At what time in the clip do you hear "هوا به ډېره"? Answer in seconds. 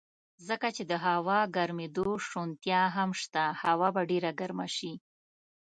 3.61-4.31